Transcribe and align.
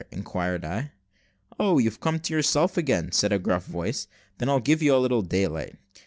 inquired 0.11 0.65
I. 0.65 0.93
"Oh! 1.59 1.77
you've 1.77 1.99
come 1.99 2.19
to 2.21 2.33
yourself 2.33 2.75
again," 2.75 3.11
said 3.11 3.31
a 3.31 3.37
gruff 3.37 3.65
voice; 3.65 4.07
"then 4.39 4.49
I'll 4.49 4.59
give 4.59 4.81
you 4.81 4.95
a 4.95 4.97
little 4.97 5.21
daylight." 5.21 5.75